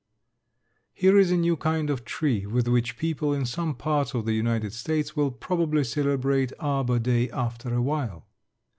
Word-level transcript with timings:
Here 0.93 1.15
is 1.19 1.29
a 1.29 1.37
new 1.37 1.55
kind 1.55 1.91
of 1.91 2.05
tree 2.05 2.47
with 2.47 2.67
which 2.67 2.97
people 2.97 3.35
in 3.35 3.45
some 3.45 3.75
parts 3.75 4.15
of 4.15 4.25
the 4.25 4.33
United 4.33 4.73
States 4.73 5.15
will 5.15 5.29
probably 5.29 5.83
celebrate 5.83 6.51
Arbor 6.59 6.97
Day 6.97 7.29
after 7.29 7.71
a 7.71 7.83
while. 7.83 8.25